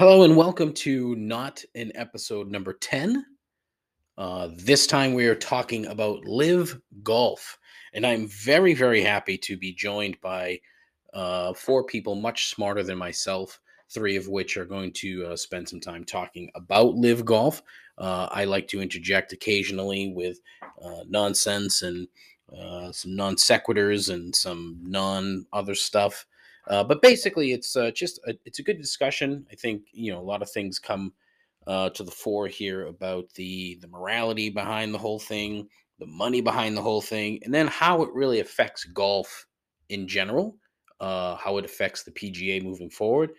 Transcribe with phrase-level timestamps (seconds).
[0.00, 3.22] Hello and welcome to Not An Episode number 10.
[4.16, 7.58] Uh, this time we are talking about LIV Golf.
[7.92, 10.58] And I'm very, very happy to be joined by
[11.12, 13.60] uh, four people much smarter than myself,
[13.90, 17.62] three of which are going to uh, spend some time talking about LIV Golf.
[17.98, 20.40] Uh, I like to interject occasionally with
[20.82, 22.08] uh, nonsense and
[22.58, 26.24] uh, some non sequiturs and some non other stuff.
[26.68, 29.46] Uh, but basically, it's uh, just a, it's a good discussion.
[29.50, 31.12] I think you know a lot of things come
[31.66, 36.40] uh, to the fore here about the the morality behind the whole thing, the money
[36.40, 39.46] behind the whole thing, and then how it really affects golf
[39.88, 40.56] in general,
[41.00, 43.30] uh, how it affects the PGA moving forward,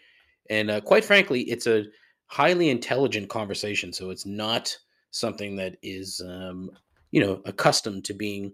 [0.50, 1.86] and uh, quite frankly, it's a
[2.28, 3.92] highly intelligent conversation.
[3.92, 4.76] So it's not
[5.12, 6.72] something that is um,
[7.12, 8.53] you know accustomed to being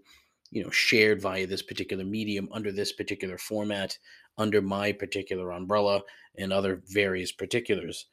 [0.50, 3.96] you know shared via this particular medium under this particular format
[4.38, 6.00] under my particular umbrella
[6.36, 8.06] and other various particulars.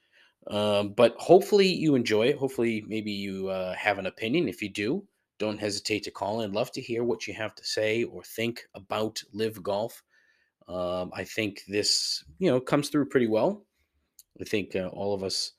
[0.47, 2.37] Um, but hopefully you enjoy it.
[2.37, 4.47] Hopefully, maybe you uh, have an opinion.
[4.47, 5.03] If you do,
[5.39, 6.51] don't hesitate to call in.
[6.51, 10.03] Love to hear what you have to say or think about LIV Golf.
[10.67, 13.65] Um, I think this, you know, comes through pretty well.
[14.39, 15.53] I think uh, all of us,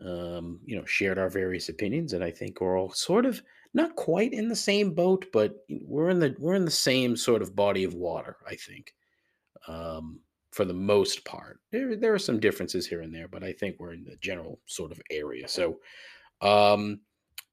[0.00, 3.42] um, you know, shared our various opinions, and I think we're all sort of
[3.74, 7.42] not quite in the same boat, but we're in the we're in the same sort
[7.42, 8.36] of body of water.
[8.46, 8.94] I think
[9.68, 10.20] um,
[10.52, 11.60] for the most part.
[11.70, 14.60] There, there are some differences here and there, but I think we're in the general
[14.66, 15.46] sort of area.
[15.48, 15.78] So
[16.40, 17.00] um,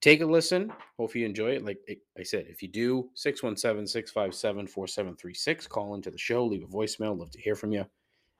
[0.01, 0.71] take a listen.
[0.97, 1.65] Hope you enjoy it.
[1.65, 1.79] Like
[2.17, 7.17] I said, if you do, 617 657 4736, call into the show, leave a voicemail.
[7.17, 7.85] Love to hear from you.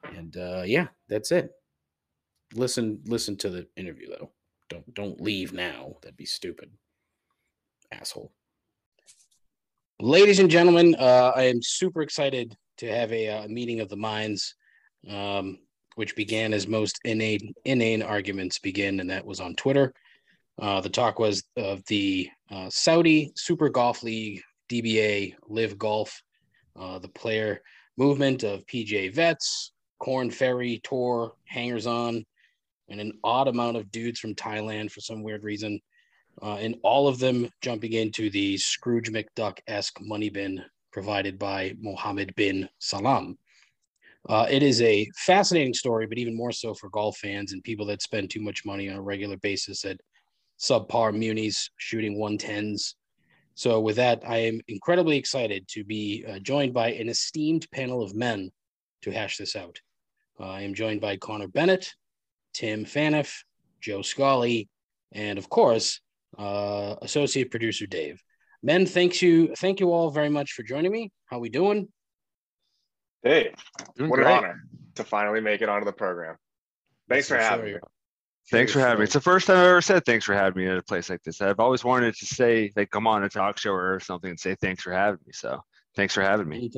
[0.04, 1.50] And uh, yeah, that's it.
[2.54, 4.30] Listen, listen to the interview though.
[4.68, 5.96] Don't don't leave now.
[6.02, 6.70] That'd be stupid.
[7.92, 8.32] Asshole.
[10.00, 13.88] Ladies and gentlemen, uh, I am super excited to have a, a uh, meeting of
[13.88, 14.54] the minds,
[15.10, 15.58] um,
[15.96, 19.92] which began as most inane, inane arguments begin, and that was on Twitter.
[20.60, 26.22] Uh, the talk was of the uh, Saudi Super Golf League, DBA LIV Golf,
[26.78, 27.62] uh, the player
[27.96, 32.24] movement of PGA vets, Korn Ferry Tour, hangers on,
[32.88, 35.80] and an odd amount of dudes from Thailand for some weird reason.
[36.40, 40.64] Uh, and all of them jumping into the Scrooge McDuck esque money bin
[40.98, 43.38] provided by Mohammed bin Salman.
[44.28, 47.86] Uh, it is a fascinating story, but even more so for golf fans and people
[47.86, 50.00] that spend too much money on a regular basis at
[50.58, 52.94] subpar munis shooting 110s.
[53.54, 58.02] So, with that, I am incredibly excited to be uh, joined by an esteemed panel
[58.02, 58.50] of men
[59.02, 59.78] to hash this out.
[60.40, 61.94] Uh, I am joined by Connor Bennett,
[62.54, 63.32] Tim Phaneuf,
[63.80, 64.66] Joe Scolley,
[65.12, 66.00] and of course,
[66.36, 68.20] uh, associate producer Dave.
[68.62, 71.12] Men, thanks you, thank you all very much for joining me.
[71.26, 71.88] How we doing?
[73.22, 73.52] Hey,
[73.96, 74.26] doing what great.
[74.28, 74.62] an honor
[74.96, 76.36] to finally make it onto the program.
[77.08, 77.74] Thanks for, for having sure.
[77.74, 77.80] me.
[78.50, 79.04] Thanks for having me.
[79.04, 81.22] It's the first time I've ever said thanks for having me at a place like
[81.22, 81.40] this.
[81.40, 84.56] I've always wanted to say, like, come on a talk show or something and say
[84.60, 85.32] thanks for having me.
[85.32, 85.60] So
[85.94, 86.70] thanks for having me.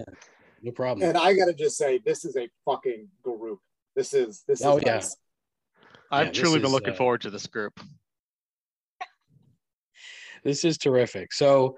[0.62, 1.09] No problem.
[1.09, 3.61] And I gotta just say, this is a fucking group.
[3.97, 4.95] This is this oh, is yeah.
[4.95, 5.17] Nice.
[6.11, 7.81] I've yeah, truly been looking uh, forward to this group
[10.45, 11.33] this is terrific.
[11.33, 11.77] So,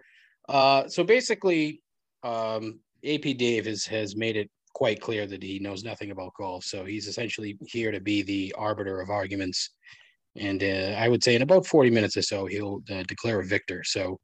[0.49, 1.83] uh, so basically,
[2.23, 6.65] um, AP Dave has has made it quite clear that he knows nothing about golf.
[6.65, 9.71] So he's essentially here to be the arbiter of arguments.
[10.37, 13.45] And uh, I would say in about 40 minutes or so, he'll uh, declare a
[13.45, 13.83] victor.
[13.85, 14.19] So,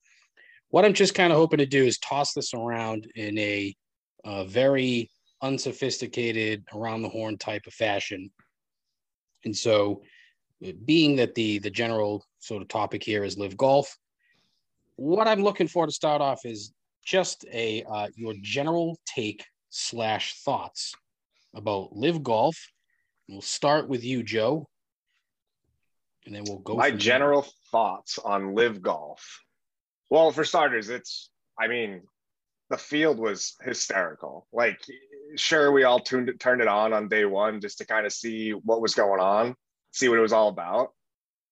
[0.71, 3.75] what I'm just kind of hoping to do is toss this around in a,
[4.25, 5.11] a very
[5.41, 8.31] unsophisticated, around the horn type of fashion.
[9.45, 10.03] And so,
[10.85, 13.97] being that the the general sort of topic here is LIV Golf,
[14.99, 16.75] what I'm looking for to start off is
[17.07, 20.95] just a uh, your general take slash thoughts
[21.55, 22.73] about LIV Golf.
[23.29, 24.67] We'll start with you, Joe,
[26.27, 26.75] and then we'll go.
[26.75, 27.51] My general there.
[27.71, 29.41] thoughts on LIV Golf.
[30.11, 32.03] Well, for starters, it's I mean,
[32.69, 34.49] the field was hysterical.
[34.53, 34.81] Like,
[35.37, 38.13] sure, we all tuned it, turned it on on day one just to kind of
[38.13, 39.55] see what was going on,
[39.93, 40.91] see what it was all about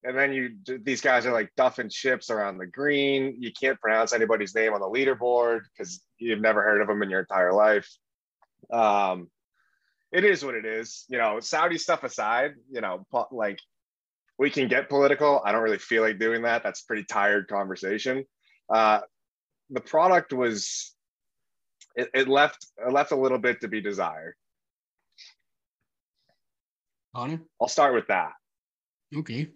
[0.07, 0.51] and then you
[0.85, 3.37] these guys are like duffing chips around the green.
[3.41, 7.11] You can't pronounce anybody's name on the leaderboard because you've never heard of them in
[7.11, 7.91] your entire life.
[8.73, 9.29] Um,
[10.13, 11.05] it is what it is.
[11.09, 13.59] You know, Saudi stuff aside, you know, like
[14.39, 15.43] we can get political.
[15.45, 16.63] I don't really feel like doing that.
[16.63, 18.25] That's pretty tired conversation.
[18.73, 19.01] Uh,
[19.71, 20.95] the product was
[21.97, 24.35] it, it left it left a little bit to be desired.
[27.15, 28.33] Connor, I'll start with that.
[29.17, 29.49] Okay.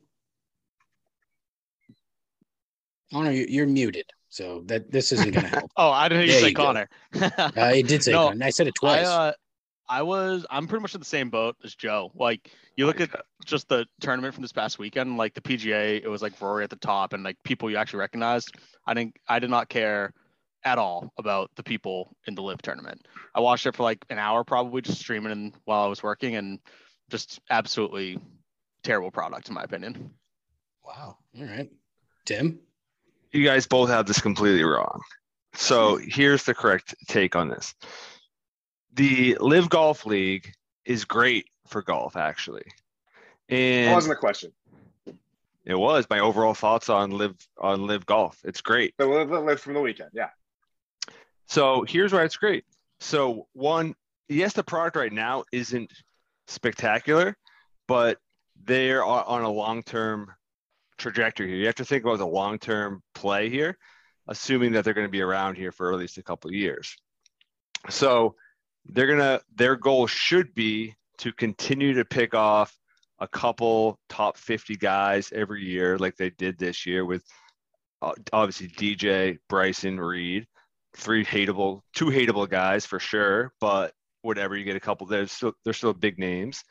[3.12, 5.70] Connor, you're muted, so that this isn't going to help.
[5.76, 6.88] oh, I didn't hear you say Connor.
[7.56, 8.46] I did say no, Connor.
[8.46, 9.06] I said it twice.
[9.06, 9.32] I, uh,
[9.88, 12.12] I was I'm pretty much in the same boat as Joe.
[12.14, 13.10] Like you look at
[13.44, 16.70] just the tournament from this past weekend, like the PGA, it was like Rory at
[16.70, 18.54] the top and like people you actually recognized.
[18.86, 20.12] I didn't I did not care
[20.64, 23.06] at all about the people in the LIV tournament.
[23.34, 26.60] I watched it for like an hour probably just streaming while I was working and
[27.10, 28.20] just absolutely
[28.84, 30.10] terrible product in my opinion.
[30.84, 31.16] Wow.
[31.36, 31.70] All right.
[32.26, 32.60] Tim?
[33.32, 35.00] You guys both have this completely wrong.
[35.54, 37.74] So here's the correct take on this.
[38.94, 40.52] The LIV Golf League
[40.84, 42.64] is great for golf, actually.
[43.48, 44.52] And that wasn't a question.
[45.64, 48.40] It was my overall thoughts on LIV on LIV Golf.
[48.44, 48.94] It's great.
[48.96, 50.30] The LIV, LIV from the weekend, yeah.
[51.46, 52.64] So here's why it's great.
[53.00, 53.94] So one,
[54.28, 55.92] yes, the product right now isn't
[56.46, 57.36] spectacular,
[57.86, 58.18] but
[58.64, 60.32] they're on a long-term
[61.00, 61.56] trajectory here.
[61.56, 63.76] You have to think about the long-term play here,
[64.28, 66.96] assuming that they're going to be around here for at least a couple of years.
[67.88, 68.36] So
[68.86, 72.76] they're gonna their goal should be to continue to pick off
[73.18, 77.22] a couple top 50 guys every year, like they did this year with
[78.00, 80.46] uh, obviously DJ, Bryson, Reed,
[80.96, 83.92] three hateable, two hateable guys for sure, but
[84.22, 86.64] whatever, you get a couple, they're still, they're still big names.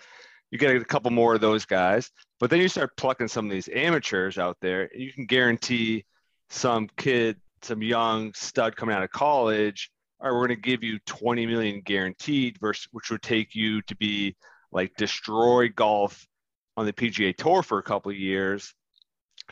[0.51, 2.09] You get a couple more of those guys,
[2.39, 6.05] but then you start plucking some of these amateurs out there, you can guarantee
[6.49, 9.91] some kid, some young stud coming out of college
[10.21, 13.81] all right, we're going to give you 20 million guaranteed versus which would take you
[13.83, 14.35] to be
[14.71, 16.27] like destroy golf
[16.75, 18.73] on the PGA tour for a couple of years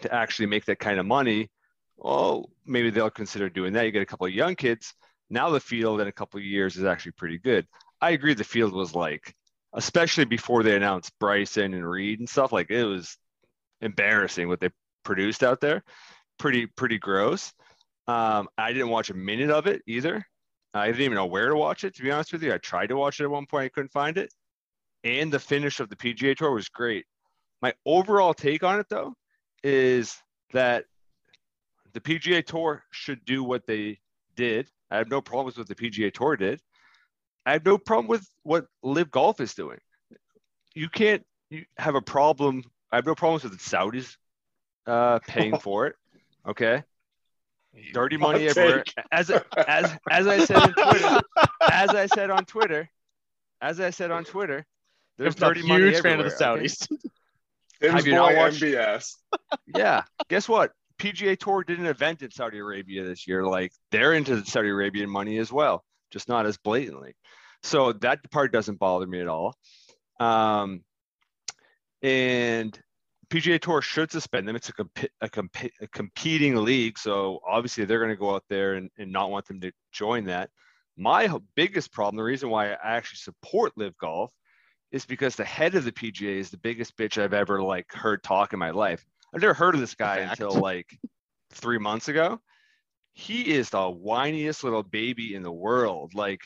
[0.02, 1.50] to actually make that kind of money.
[1.96, 3.86] Well, maybe they'll consider doing that.
[3.86, 4.94] You get a couple of young kids.
[5.30, 7.66] Now the field in a couple of years is actually pretty good.
[8.02, 9.34] I agree the field was like,
[9.74, 13.18] especially before they announced Bryson and Reed and stuff, like it was
[13.82, 14.70] embarrassing what they
[15.04, 15.84] produced out there.
[16.40, 17.54] Pretty, pretty gross.
[18.08, 20.26] Um, I didn't watch a minute of it either.
[20.74, 22.54] I didn't even know where to watch it, to be honest with you.
[22.54, 24.32] I tried to watch it at one point, I couldn't find it.
[25.04, 27.06] And the finish of the PGA Tour was great.
[27.62, 29.14] My overall take on it, though,
[29.64, 30.16] is
[30.54, 30.86] that
[31.94, 34.00] the PGA Tour should do what they
[34.36, 34.70] did.
[34.92, 36.62] I have no problems with the PGA Tour did.
[37.48, 39.78] I have no problem with what LIV Golf is doing.
[40.76, 42.64] You can't you have a problem.
[42.92, 44.18] I have no problems with the Saudis
[44.86, 45.96] uh, paying for it.
[46.46, 46.84] Okay,
[47.94, 48.84] dirty money everywhere.
[49.14, 51.22] As as as I said on Twitter,
[51.72, 52.90] as I said on Twitter,
[53.62, 54.66] as I said on Twitter,
[55.18, 56.02] there's dirty money everywhere.
[56.02, 56.86] fan of the Saudis.
[57.80, 57.94] Okay?
[57.94, 59.14] Have you not watched MBS?
[59.76, 60.02] Yeah.
[60.30, 60.72] Guess what?
[60.98, 63.44] PGA Tour did an event in Saudi Arabia this year.
[63.44, 67.16] Like they're into the Saudi Arabian money as well, just not as blatantly.
[67.64, 69.56] So that part doesn't bother me at all.
[70.20, 70.84] Um,
[72.02, 72.80] and
[73.30, 74.56] PGA Tour should suspend them.
[74.56, 78.44] It's a, comp- a, comp- a competing league, so obviously they're going to go out
[78.50, 80.50] there and, and not want them to join that.
[80.96, 84.32] My biggest problem, the reason why I actually support LIV Golf,
[84.92, 88.24] is because the head of the PGA is the biggest bitch I've ever like heard
[88.24, 89.06] talk in my life.
[89.34, 90.40] I've never heard of this guy Fact.
[90.40, 90.88] until like
[91.52, 92.40] three months ago.
[93.18, 96.14] He is the whiniest little baby in the world.
[96.14, 96.42] Like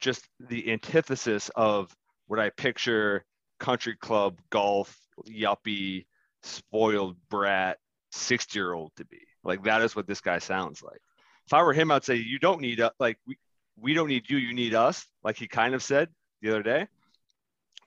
[0.00, 1.94] just the antithesis of
[2.26, 3.22] what I picture
[3.60, 4.98] country club golf
[5.28, 6.06] yuppie
[6.42, 7.76] spoiled brat
[8.12, 9.20] 60 year old to be.
[9.44, 11.02] Like that is what this guy sounds like.
[11.44, 13.36] If I were him, I'd say you don't need uh, like we
[13.78, 15.06] we don't need you, you need us.
[15.22, 16.08] Like he kind of said
[16.40, 16.86] the other day.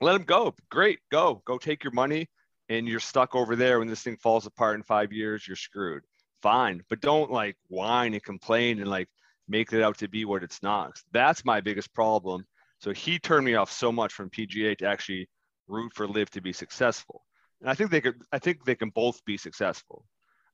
[0.00, 0.54] Let him go.
[0.70, 2.28] Great, go go take your money,
[2.68, 3.80] and you're stuck over there.
[3.80, 6.04] When this thing falls apart in five years, you're screwed.
[6.42, 9.08] Fine, but don't like whine and complain and like
[9.48, 10.92] make it out to be what it's not.
[11.12, 12.46] That's my biggest problem.
[12.78, 15.28] So he turned me off so much from PGA to actually
[15.68, 17.22] root for LIV to be successful
[17.60, 18.20] and I think they could.
[18.32, 20.04] I think they can both be successful.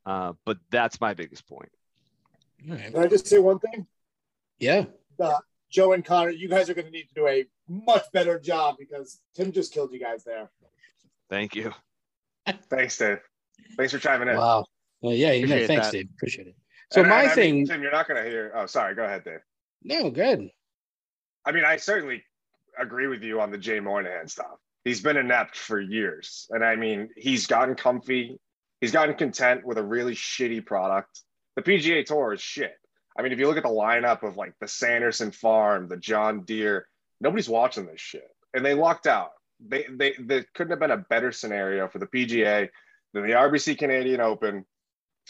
[0.05, 1.71] Uh, but that's my biggest point.
[2.67, 2.93] Right.
[2.93, 3.87] Can I just say one thing?
[4.59, 4.87] Yeah.
[5.21, 5.35] Uh,
[5.71, 8.77] Joe and Connor, you guys are going to need to do a much better job
[8.79, 10.51] because Tim just killed you guys there.
[11.29, 11.73] Thank you.
[12.71, 13.19] Thanks, Dave.
[13.77, 14.37] Thanks for chiming in.
[14.37, 14.67] Wow.
[15.01, 15.93] Well, yeah, you know, thanks, that.
[15.93, 16.09] Dave.
[16.17, 16.57] Appreciate it.
[16.93, 18.53] So and, my and, thing, mean, Tim, you're not going to hear.
[18.55, 18.95] Oh, sorry.
[18.95, 19.41] Go ahead, Dave.
[19.83, 20.49] No, good.
[21.45, 22.25] I mean, I certainly
[22.79, 26.47] agree with you on the Jay Monahan stuff he's been inept for years.
[26.51, 28.39] And I mean, he's gotten comfy.
[28.81, 31.23] He's gotten content with a really shitty product.
[31.57, 32.77] The PGA Tour is shit.
[33.19, 36.45] I mean, if you look at the lineup of like the Sanderson Farm, the John
[36.45, 36.87] Deere,
[37.21, 38.29] nobody's watching this shit.
[38.55, 39.31] And they lucked out.
[39.59, 42.69] They, they, they couldn't have been a better scenario for the PGA
[43.13, 44.65] than the RBC Canadian Open,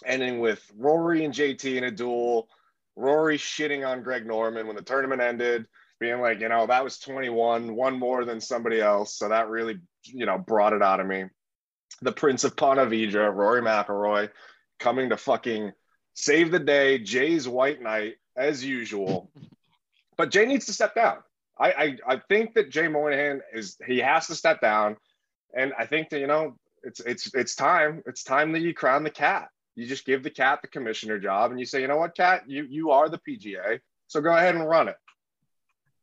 [0.05, 2.49] ending with Rory and JT in a duel,
[2.97, 5.67] Rory shitting on Greg Norman when the tournament ended,
[6.01, 9.17] being like, you know, that was 21, one more than somebody else.
[9.17, 11.25] So that really, you know, brought it out of me.
[12.03, 14.31] The Prince of Ponte Vedra, Rory McIlroy,
[14.79, 15.73] coming to fucking
[16.15, 16.99] save the day.
[16.99, 19.31] Jay's white knight, as usual.
[20.17, 21.19] but Jay needs to step down.
[21.59, 24.97] I, I I think that Jay Moynihan is he has to step down,
[25.57, 28.03] and I think that you know it's it's it's time.
[28.07, 29.49] It's time that you crown the cat.
[29.77, 32.43] You just give the cat the commissioner job, and you say, you know what, cat,
[32.49, 34.97] you you are the PGA, so go ahead and run it.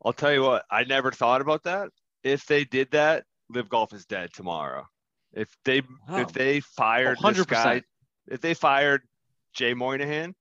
[0.05, 1.89] I'll tell you what, I never thought about that.
[2.23, 4.85] If they did that, LIV Golf is dead tomorrow.
[5.33, 6.17] If they Oh.
[6.21, 7.47] if they fired this 100%.
[7.47, 7.81] guy,
[8.27, 9.01] if they fired
[9.53, 10.35] Jay Moynihan,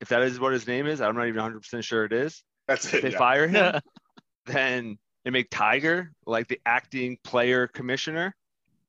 [0.00, 2.42] if that is what his name is, I'm not even 100 percent sure it is.
[2.68, 3.02] That's If it.
[3.02, 3.18] they yeah.
[3.18, 3.80] fire him,
[4.46, 8.34] then they make Tiger like the acting player commissioner.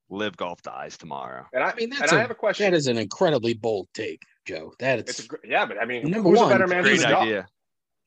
[0.09, 1.45] LIV Golf dies tomorrow.
[1.53, 2.65] And I, I mean, and that's I a- have a question.
[2.65, 4.73] That is an incredibly bold take, Joe.
[4.79, 6.99] That it's a, gr- yeah, but I mean, Number who's one, a better man Great
[6.99, 7.45] than the idea.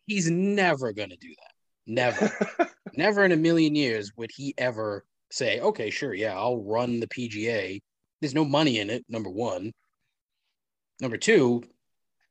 [0.06, 1.52] he's never going to do that.
[1.88, 7.00] Never, never in a million years would he ever say, "Okay, sure, yeah, I'll run
[7.00, 7.80] the PGA."
[8.20, 9.04] There's no money in it.
[9.08, 9.72] Number one.
[11.00, 11.62] Number two,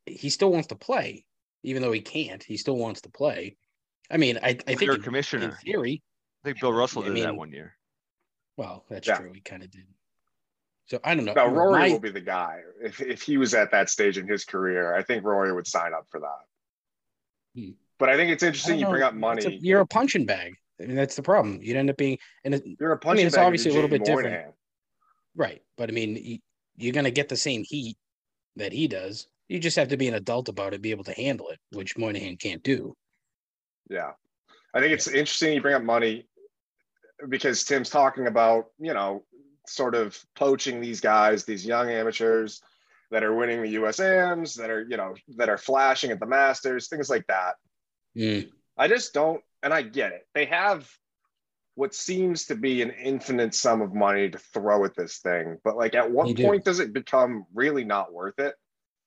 [0.06, 1.26] he still wants to play,
[1.64, 2.42] even though he can't.
[2.44, 3.58] He still wants to play.
[4.10, 5.46] I mean, I, I think Player in, commissioner.
[5.46, 6.02] in theory,
[6.44, 7.76] I think Bill Russell I did that one year.
[8.58, 9.18] Well, that's Yeah.
[9.18, 9.32] true.
[9.34, 9.86] He kind of did.
[10.86, 11.34] So I don't know.
[11.34, 12.62] No, Rory My- will be the guy.
[12.82, 15.94] If if he was at that stage in his career, I think Rory would sign
[15.94, 16.46] up for that.
[17.60, 17.72] Hmm.
[17.98, 19.46] But I think it's interesting you bring up money.
[19.46, 20.56] a- you're a punching bag.
[20.80, 21.62] I mean, that's the problem.
[21.62, 23.90] You'd end up being, and it, You're a punching it's bag if obviously a little
[23.90, 24.54] bit different.
[25.34, 25.64] Right.
[25.78, 26.42] But I mean,
[26.76, 27.98] you're going to get the same heat
[28.58, 29.28] that he does.
[29.48, 31.98] You just have to be an adult about it, be able to handle it, which
[31.98, 32.96] Moynihan can't do.
[33.90, 34.12] Yeah.
[34.74, 36.28] I think it's interesting you bring up money
[37.30, 39.24] because Tim's talking about, you know,
[39.68, 42.62] sort of poaching these guys, these young amateurs
[43.12, 46.88] that are winning the USMs, that are, you know, that are flashing at the Masters,
[46.88, 47.56] things like that.
[48.18, 48.50] Mm.
[48.78, 50.28] I just don't, and I get it.
[50.34, 50.90] They have
[51.76, 55.76] what seems to be an infinite sum of money to throw at this thing, but
[55.78, 56.44] like, at what do.
[56.44, 58.56] point does it become really not worth it?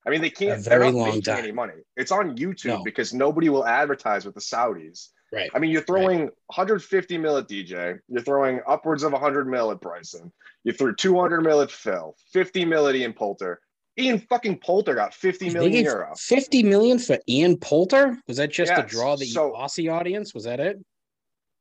[0.06, 0.62] I mean, they can't.
[0.62, 1.38] very long time.
[1.38, 1.74] Any money?
[1.96, 2.84] It's on YouTube No.
[2.84, 5.08] because nobody will advertise with the Saudis.
[5.32, 5.50] Right.
[5.54, 7.98] I mean, you're throwing 150 mil at DJ.
[8.08, 10.32] You're throwing upwards of 100 mil at Bryson.
[10.64, 13.60] You threw 200 mil at Phil, 50 mil at Ian Poulter.
[13.98, 16.14] Ian fucking Poulter got 50 They million gave euro.
[16.16, 18.16] 50 million for Ian Poulter?
[18.28, 20.34] Was that just to draw the so- Aussie audience?
[20.34, 20.78] Was that it?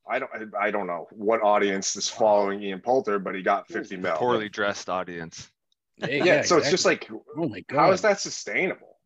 [0.10, 3.98] I don't I don't know what audience is following Ian Poulter, but he got 50
[3.98, 4.16] mil.
[4.16, 5.52] Poorly dressed audience.
[6.08, 7.78] Yeah, so it's just like oh my god.
[7.78, 8.97] how is that sustainable?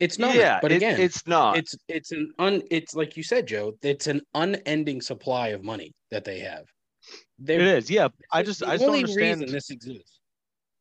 [0.00, 0.34] It's not.
[0.34, 1.56] yeah, but it- again, it's not.
[1.56, 5.92] it's it's an un it's like you said, Joe, it's an unending supply of money
[6.10, 6.64] that they have.
[7.38, 7.90] They It is.
[7.90, 8.08] Yeah.
[8.32, 9.48] I just I just don't understand.
[9.48, 10.20] this exists.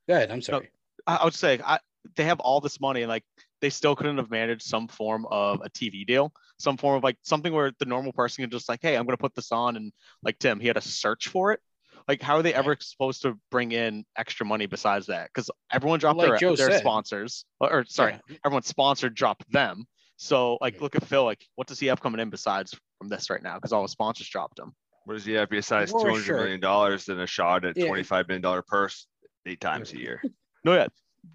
[0.07, 0.69] Go ahead, I'm sorry.
[1.05, 1.79] I, I would say I,
[2.15, 3.24] they have all this money and like
[3.62, 7.17] they still couldn't have managed some form of a TV deal, some form of like
[7.24, 9.91] something where the normal person can just like, hey, I'm gonna put this on, and
[10.21, 11.59] like Tim, he had to search for it.
[12.07, 15.29] Like, how are they ever supposed to bring in extra money besides that?
[15.33, 16.79] Because everyone dropped Like their, Joe their said.
[16.79, 18.37] sponsors, or, or sorry, Yeah.
[18.45, 19.85] everyone sponsored dropped them.
[20.15, 21.25] So like, look at Phil.
[21.25, 23.55] Like, what does he have coming in besides from this right now?
[23.55, 24.73] Because all the sponsors dropped him.
[25.03, 26.37] What does he have besides Or two hundred sure.
[26.37, 27.87] million dollars and a shot at Yeah.
[27.87, 29.05] twenty five million dollar purse
[29.45, 30.21] eight times a year?
[30.65, 30.87] No, yeah,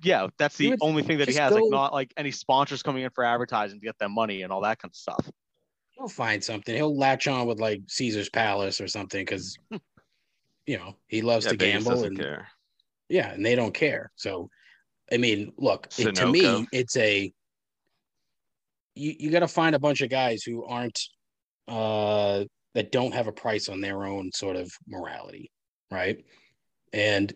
[0.02, 0.26] yeah.
[0.36, 1.52] That's the only thing that he just has.
[1.54, 4.60] Like, not like any sponsors coming in for advertising to get them money and all
[4.62, 5.30] that kind of stuff.
[5.96, 6.74] He'll find something.
[6.74, 9.56] He'll latch on with like Caesar's Palace or something because
[10.66, 12.48] you know he loves Yeah, to Vegas gamble and care.
[13.08, 14.10] yeah, and they don't care.
[14.16, 14.48] So,
[15.12, 17.32] I mean, look, it, to me, it's a
[18.94, 20.98] you you got to find a bunch of guys who aren't
[21.68, 25.50] uh that don't have a price on their own sort of morality,
[25.90, 26.24] right?
[26.92, 27.32] And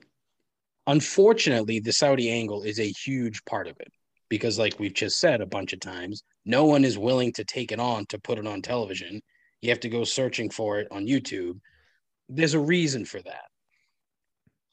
[0.86, 3.88] unfortunately, the Saudi angle is a huge part of it
[4.28, 7.72] because, like we've just said a bunch of times, no one is willing to take
[7.72, 9.20] it on to put it on television.
[9.62, 11.58] You have to go searching for it on YouTube.
[12.28, 13.44] There's a reason for that.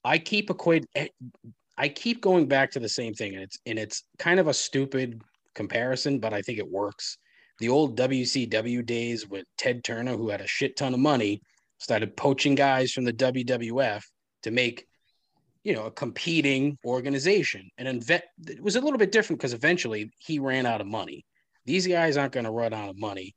[0.04, 1.08] I keep equate eh,
[1.78, 4.54] I keep going back to the same thing, and it's and it's kind of a
[4.54, 5.22] stupid
[5.56, 7.18] comparison, but I think it works.
[7.60, 11.42] The old WCW days with Ted Turner, who had a shit ton of money,
[11.78, 14.04] started poaching guys from the WWF
[14.44, 14.86] to make,
[15.64, 17.70] you know, a competing organization.
[17.78, 21.26] And inve- it was a little bit different because eventually he ran out of money.
[21.66, 23.36] These guys aren't going to run out of money.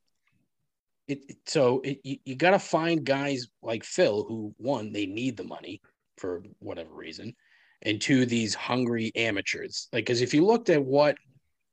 [1.07, 5.05] It, it- so it, you, you got to find guys like Phil who one they
[5.05, 5.81] need the money
[6.17, 7.33] for whatever reason,
[7.81, 9.87] and two these hungry amateurs.
[9.93, 11.15] Like because if you looked at what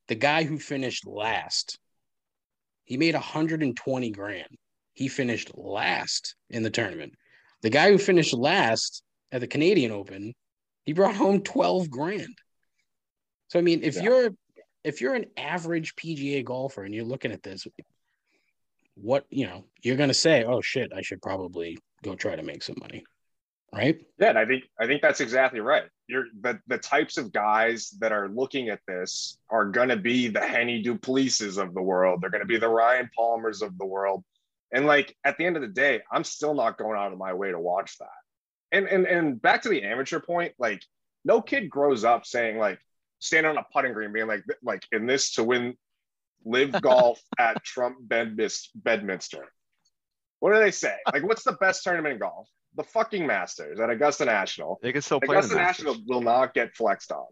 [0.09, 1.79] the guy who finished last,
[2.85, 4.49] he made 120 grand.
[4.93, 7.15] He finished last in the tournament.
[7.63, 10.35] The guy who finished last at the Canadian Open,
[10.85, 12.37] he brought home 12 grand.
[13.49, 14.03] So I mean, if Yeah.
[14.03, 14.31] you're
[14.85, 17.67] if you're an average PGA golfer and you're looking at this,
[18.95, 22.63] what you know, you're gonna say, "Oh shit, I should probably go try to make
[22.63, 23.05] some money,"
[23.73, 23.99] right?
[24.19, 25.85] Yeah, and I think I think that's exactly right.
[26.07, 30.29] You're the the types of guys that are looking at this are going to be
[30.29, 32.21] the Hennie Du Plessis of the world.
[32.21, 34.25] They're going to be the Ryan Palmers of the world.
[34.73, 37.33] And like at the end of the day, I'm still not going out of my
[37.33, 38.09] way to watch that.
[38.73, 40.83] And and and back to the amateur point, like
[41.25, 42.79] no kid grows up saying like
[43.19, 45.77] standing on a putting green being like like in this to win
[46.45, 48.71] LIV Golf at Trump Bedminster.
[48.75, 49.45] Bedminster.
[50.41, 50.95] What do they say?
[51.13, 52.49] Like what's the best tournament in golf?
[52.77, 54.79] The fucking Masters at Augusta National.
[54.83, 55.37] They can still play.
[55.37, 55.87] Augusta the Masters.
[55.87, 57.27] National will not get flexed on.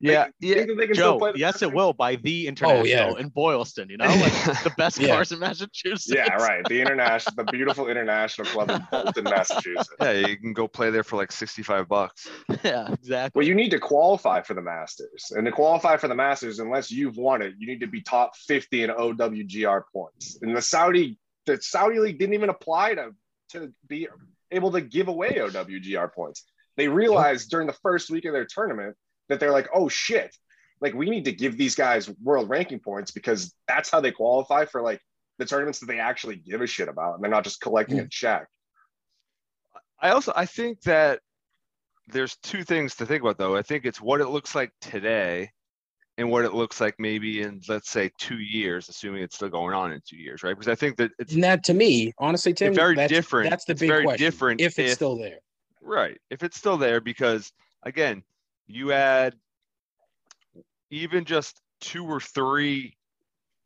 [0.00, 0.54] Yeah, They- yeah.
[0.54, 3.18] they can still Joe, play the yes, it will by the international oh, yeah.
[3.18, 3.88] in Boylston.
[3.88, 5.14] You know, like the best Yeah.
[5.14, 6.08] cars in Massachusetts.
[6.14, 6.64] Yeah, right.
[6.68, 9.88] The international, the beautiful international club in Bolton, Massachusetts.
[10.00, 12.28] Yeah, you can go play there for like sixty-five bucks.
[12.62, 13.40] yeah, exactly.
[13.40, 16.90] Well, you need to qualify for the Masters, and to qualify for the Masters, unless
[16.90, 20.38] you've won it, you need to be top fifty in OWGR points.
[20.42, 23.10] And the Saudi, the Saudi league didn't even apply to
[23.50, 24.06] to be
[24.50, 26.44] able to give away OWGR points.
[26.76, 28.96] They realized during the first week of their tournament
[29.28, 30.34] that they're like, oh shit,
[30.80, 34.64] like we need to give these guys world ranking points because that's how they qualify
[34.64, 35.00] for like
[35.38, 38.02] the tournaments that they actually give a shit about, and they're not just collecting a
[38.02, 38.08] hmm.
[38.10, 38.48] check.
[40.00, 41.20] I also I think that
[42.06, 43.56] there's two things to think about though.
[43.56, 45.50] I think it's what it looks like today
[46.16, 49.74] and what it looks like maybe in let's say two years, assuming it's still going
[49.74, 50.50] on in two years, right?
[50.50, 53.50] Because I think that it's And that to me, honestly, Tim, very that's, different.
[53.50, 54.24] That's the It's big very question.
[54.24, 55.38] different if it's if- still there.
[55.80, 56.18] Right.
[56.28, 57.52] If it's still there, because
[57.84, 58.22] again,
[58.68, 59.34] you add
[60.90, 62.96] even just two or three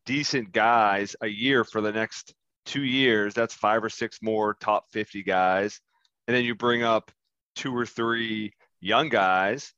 [0.06, 4.84] decent guys a year for the next two years, that's five or six more top
[4.92, 5.80] 50 guys.
[6.26, 7.10] And then you bring up
[7.56, 9.72] two or three young guys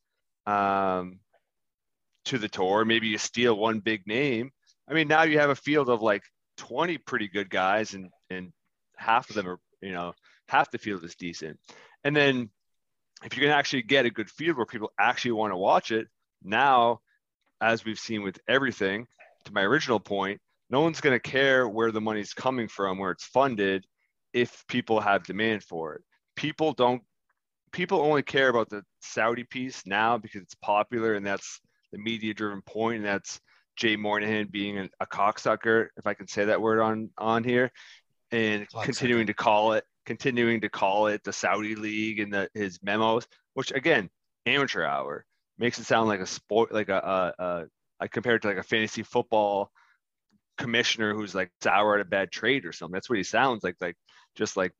[0.45, 1.19] um,
[2.25, 2.85] to the tour.
[2.85, 4.51] Maybe you steal one big name.
[4.87, 6.21] I mean, now you have a field of like
[6.57, 8.53] 20 pretty good guys, and, and
[8.95, 10.13] half of them are, you know,
[10.47, 11.59] half the field is decent.
[12.03, 12.49] And then
[13.25, 16.07] if you can actually get a good field where people actually want to watch it,
[16.43, 16.99] now,
[17.59, 19.07] as we've seen with everything,
[19.45, 20.39] to my original point,
[20.69, 23.85] no one's going to care where the money's coming from, where it's funded,
[24.33, 26.01] if people have demand for it.
[26.35, 27.01] People don't,
[27.71, 31.59] people only care about the Saudi piece now because it's popular and that's
[31.91, 33.39] the media driven point, and that's
[33.75, 37.71] Jay Moynihan being a, a cocksucker, if I can say that word on on here,
[38.31, 42.79] and continuing to call it continuing to call it the Saudi League and the, his
[42.83, 44.09] memos, which again,
[44.45, 45.25] amateur hour
[45.57, 47.65] makes it sound like a sport, like a, a, a
[47.99, 49.71] I compare it to like a fantasy football
[50.57, 52.93] commissioner who's like sour at a bad trade or something.
[52.93, 53.95] That's what he sounds like, like
[54.35, 54.73] just like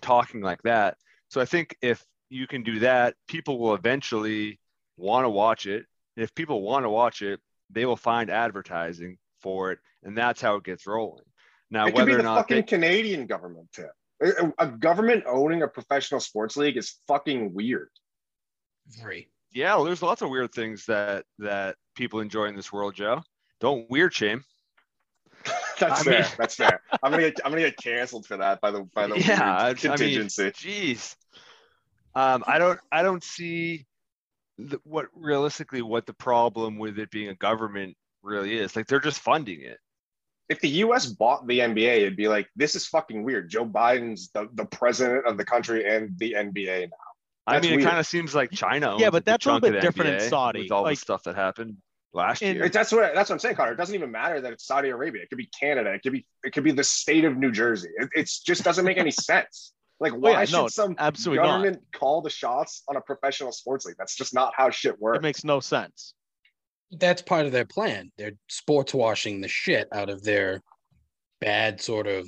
[0.00, 0.96] talking like that.
[1.28, 4.58] So I think if you can do that, people will eventually
[4.96, 5.86] want to watch it.
[6.16, 7.40] If people want to watch it,
[7.70, 11.24] they will find advertising for it, and that's how it gets rolling.
[11.70, 13.88] Now, it could be whether the or not fucking they, Canadian government too.
[14.22, 17.88] A, a government owning a professional sports league is fucking weird.
[19.00, 19.28] Very.
[19.52, 23.22] yeah, well, there's lots of weird things that that people enjoy in this world, Joe.
[23.60, 24.44] Don't weird shame.
[25.80, 26.20] That's I fair.
[26.22, 26.80] mean- That's fair.
[27.02, 29.60] I'm gonna get I'm gonna get canceled for that by the by the Yeah, I-
[29.60, 29.90] I weird mean,
[30.28, 30.50] contingency.
[30.52, 31.16] Jeez.
[32.14, 33.86] Um, I don't I don't see
[34.58, 38.76] the, what realistically what the problem with it being a government really is.
[38.76, 39.78] Like they're just funding it.
[40.52, 41.06] If the U.S.
[41.06, 43.48] bought the NBA, it'd be like this is fucking weird.
[43.50, 46.96] Joe Biden's the, the president of the country and the NBA now.
[47.46, 48.96] I That's mean, it kind of seems like China.
[48.98, 50.62] Yeah, but that's a little bit the different in Saudi.
[50.62, 51.76] with all Like- the stuff that happened
[52.12, 52.66] last In- year.
[52.66, 53.72] It- that's what that's what I'm saying, Connor.
[53.72, 55.22] It doesn't even matter that it's Saudi Arabia.
[55.22, 55.92] It could be Canada.
[55.92, 57.88] It could be it could be the state of New Jersey.
[57.96, 59.72] It it's just doesn't make any sense.
[59.98, 61.50] Like why Oh, yeah, should no, some absolutely not.
[61.56, 63.96] government call the shots on a professional sports league?
[63.98, 65.18] That's just not how shit works.
[65.18, 66.14] It makes no sense.
[66.92, 68.10] That's part of their plan.
[68.18, 70.60] They're sports washing the shit out of their
[71.40, 72.26] bad sort of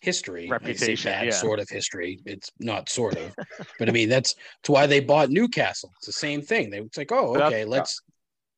[0.00, 0.48] history.
[0.48, 1.30] Reputation, bad yeah.
[1.32, 2.20] sort of history.
[2.24, 3.34] It's not sort of,
[3.78, 5.92] but I mean that's that's why they bought Newcastle.
[5.98, 6.70] It's the same thing.
[6.70, 7.44] They it's like, oh, Yeah.
[7.44, 8.00] Uh, okay, let's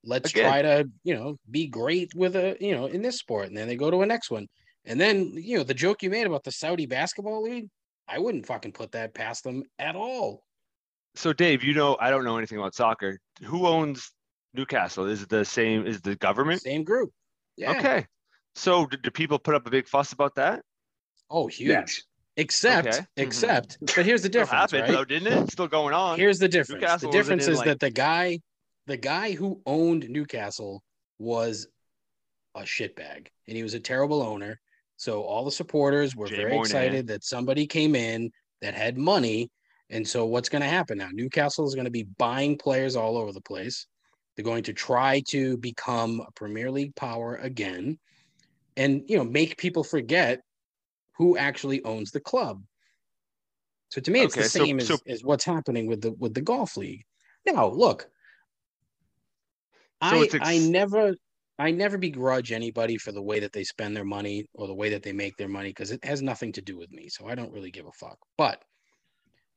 [0.04, 0.44] let's Again.
[0.44, 3.68] try to you know be great with a you know in this sport, and then
[3.68, 4.46] they go to a next one,
[4.84, 7.68] and then you know the joke you made about the Saudi basketball league.
[8.08, 10.42] I wouldn't fucking put that past them at all.
[11.14, 13.20] so, Dave, you know, I don't know anything about soccer.
[13.44, 14.10] Who owns
[14.54, 15.06] Newcastle?
[15.06, 15.86] Is it the same?
[15.86, 16.62] Is it the government?
[16.62, 17.10] Same group.
[17.56, 17.72] Yeah.
[17.72, 18.06] Okay.
[18.54, 20.62] So, do, do people put up a big fuss about that?
[21.30, 21.68] Oh, huge.
[21.68, 22.02] Yes.
[22.36, 22.96] Except, Okay.
[22.98, 23.22] Mm-hmm.
[23.22, 24.90] except, but here's the Still difference, happened right?
[24.92, 25.42] though, didn't it?
[25.42, 26.18] It's still going on.
[26.18, 26.80] Here's the difference.
[26.80, 28.40] Newcastle the difference is like- that the guy,
[28.86, 30.82] the guy who owned Newcastle
[31.18, 31.66] was
[32.54, 34.58] a shitbag, and he was a terrible owner.
[34.96, 36.64] So all the supporters were Jay very Moynihan.
[36.64, 38.30] excited that somebody came in
[38.62, 39.50] that had money.
[39.90, 41.08] And so what's going to happen now?
[41.12, 43.86] Newcastle is going to be buying players all over the place.
[44.36, 47.98] They're going to try to become a Premier League power again,
[48.76, 50.40] and you know make people forget
[51.16, 52.62] who actually owns the club.
[53.90, 56.34] So to me, it's Okay, the same as, so- as what's happening with the with
[56.34, 57.02] the golf league.
[57.46, 58.08] Now, look,
[60.02, 61.14] So I ex- I never
[61.58, 64.90] I never begrudge anybody for the way that they spend their money or the way
[64.90, 67.08] that they make their money because it has nothing to do with me.
[67.08, 68.18] So I don't really give a fuck.
[68.38, 68.64] But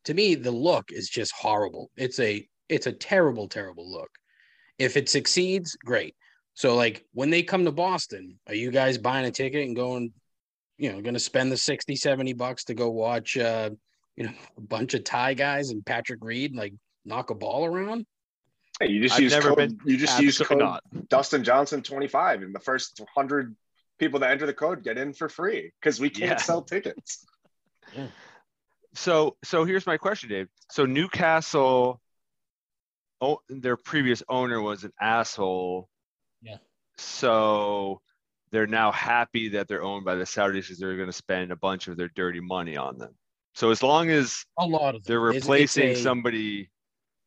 [0.05, 1.91] to me, the look is just horrible.
[1.97, 4.09] It's a it's a terrible, terrible look.
[4.83, 6.13] If it succeeds, great.
[6.55, 10.11] So like when they come to Boston, are you guys buying a ticket and going,
[10.77, 13.69] you know, going to spend the 60, 70 bucks to go watch uh,
[14.17, 16.73] you know, a bunch of Thai guys and Patrick Reed like
[17.05, 18.05] knock a ball around?
[18.79, 20.83] Hey, you just I've use never code, been- you just use code not.
[21.09, 23.55] Dustin Johnson 25 and the first 100
[23.99, 26.37] people that enter the code get in for free because we can't Yeah.
[26.37, 27.25] sell tickets.
[28.95, 30.47] So so here's my question, Dave.
[30.69, 31.99] So Newcastle,
[33.23, 35.89] oh, their previous owner was an asshole.
[36.41, 36.57] Yeah.
[36.97, 38.01] So
[38.51, 41.55] they're now happy that they're owned by the Saudis because they're going to spend a
[41.55, 43.15] bunch of their dirty money on them.
[43.55, 45.07] So as long as A lot of them.
[45.07, 46.69] they're It's- it's replacing a- somebody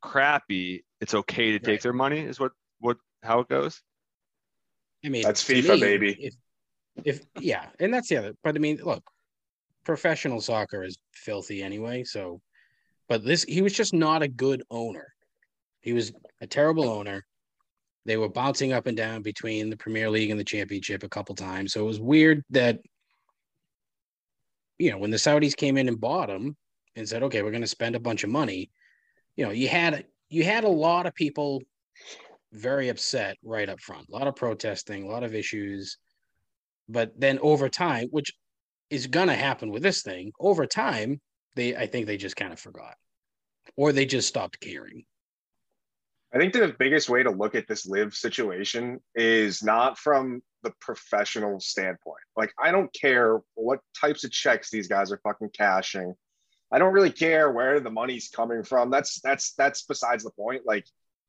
[0.03, 1.81] crappy, it's okay to take Right.
[1.83, 2.21] their money.
[2.21, 3.83] Is what what how it goes?
[5.05, 6.13] I mean, That's to FIFA, baby.
[6.21, 6.35] If,
[7.05, 8.35] if yeah, and that's the other.
[8.45, 9.03] But I mean, look,
[9.85, 12.05] professional soccer is filthy anyway.
[12.05, 12.41] So,
[13.09, 15.15] but this he was just not a good owner.
[15.87, 17.25] He was a terrible owner.
[18.07, 21.37] They were bouncing up and down between the Premier League and the Championship a couple
[21.37, 21.73] times.
[21.73, 22.81] So it was weird that,
[24.81, 26.57] you know, when the Saudis came in and bought him
[26.97, 28.69] and said, "Okay, we're going to spend a bunch of money,"
[29.37, 31.63] you know, you had you had a lot of people
[32.53, 34.09] very upset right up front.
[34.09, 35.99] A lot of protesting, a lot of issues.
[36.89, 38.33] But then over time, which
[38.91, 41.21] is gonna happen with this thing, over time,
[41.55, 42.97] they I think they just kind of forgot.
[43.77, 45.05] Or they just stopped caring.
[46.37, 50.73] I think the biggest way to look at this LIV situation is not from the
[50.83, 52.21] professional standpoint.
[52.37, 56.15] Like, I don't care what types of checks these guys are fucking cashing.
[56.71, 58.91] I don't really care where the money's coming from.
[58.91, 60.63] That's that's that's besides the point.
[60.67, 60.85] Like,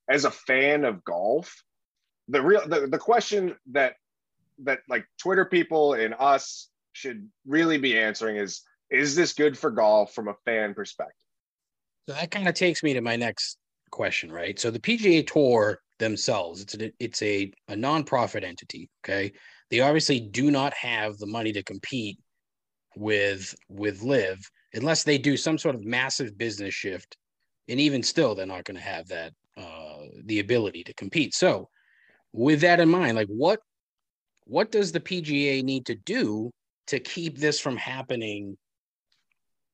[0.09, 1.63] as a fan of golf,
[2.27, 3.93] the real the, the question that
[4.63, 9.71] that like Twitter people and us should really be answering is is this good for
[9.71, 11.15] golf from a fan perspective?
[12.09, 13.57] So that kind of takes me to my next
[13.91, 14.59] question, right?
[14.59, 18.89] So the PGA Tour themselves, it's a it's a, a nonprofit entity.
[19.03, 19.33] Okay.
[19.69, 22.19] They obviously do not have the money to compete
[22.95, 24.39] with with LIV
[24.73, 27.17] unless they do some sort of massive business shift.
[27.69, 31.33] And even still, they're not going to have that uh the ability to compete.
[31.33, 31.69] So
[32.33, 33.59] with that in mind, like what
[34.45, 36.51] what does the PGA need to do
[36.87, 38.57] to keep this from happening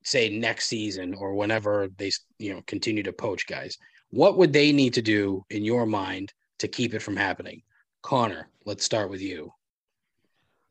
[0.04, 3.78] say next season or whenever they you know continue to poach guys
[4.14, 7.62] what would they need to do in your mind to keep it from happening
[8.02, 9.52] connor let's start with you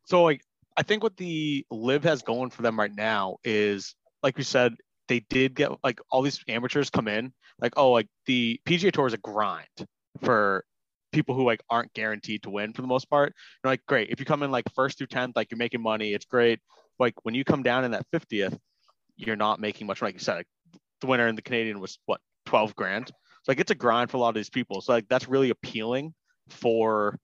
[0.07, 0.42] So like
[0.76, 4.74] I think what the LIV has going for them right now is like we said,
[5.09, 9.07] they did get like all these amateurs come in, like, oh, like the PGA tour
[9.07, 9.66] is a grind
[10.22, 10.64] for
[11.12, 13.35] people who like aren't guaranteed to win for the most part.
[13.62, 14.11] You're like, great.
[14.11, 16.61] If you come in like first through tenth, like you're making money, it's great.
[16.98, 18.57] Like when you come down in that 50th,
[19.16, 20.00] you're not making much.
[20.00, 20.46] Like you said, like,
[21.00, 23.11] the winner in the Canadian was what 12 grand.
[23.42, 24.81] So like it's a grind for a lot of these people.
[24.81, 26.14] So like that's really appealing
[26.48, 27.18] for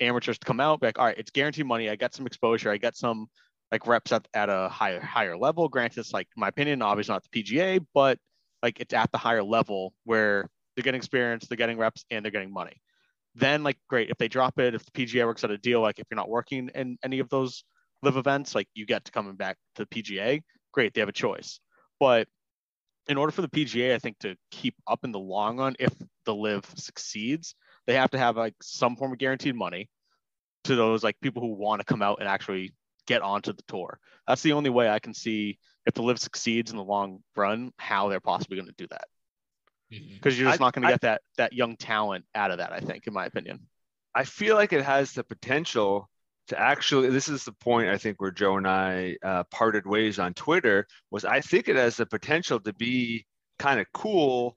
[0.00, 1.90] amateurs to come out, like, all right, it's guaranteed money.
[1.90, 2.70] I got some exposure.
[2.70, 3.26] I got some
[3.72, 5.68] like reps at, at a higher higher level.
[5.68, 8.18] Granted, it's like my opinion, obviously not the PGA, but
[8.62, 12.32] like it's at the higher level where they're getting experience, they're getting reps, and they're
[12.32, 12.80] getting money.
[13.34, 15.98] Then like great, if they drop it, if the PGA works out a deal, like
[15.98, 17.64] if you're not working in any of those
[18.02, 20.42] LIV events, like you get to coming back to the PGA,
[20.72, 21.60] great, they have a choice.
[22.00, 22.28] But
[23.08, 25.92] in order for the PGA, I think to keep up in the long run, if
[26.24, 27.54] the LIV succeeds,
[27.86, 29.88] they have to have like some form of guaranteed money
[30.64, 32.74] to those like people who want to come out and actually
[33.06, 33.98] get onto the tour.
[34.26, 37.72] That's the only way I can see if the LIV succeeds in the long run,
[37.78, 39.06] how they're possibly going to do that.
[39.92, 40.14] Mm-hmm.
[40.14, 42.72] Because you're just I- not going to get that that young talent out of that.
[42.72, 43.60] I think, in my opinion.
[44.14, 46.10] I feel like it has the potential
[46.48, 47.10] to actually.
[47.10, 50.86] This is the point I think where Joe and I uh, parted ways on Twitter.
[51.10, 53.26] Was I think it has the potential to be
[53.58, 54.56] kind of cool